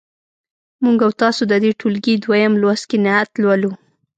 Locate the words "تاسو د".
1.21-1.53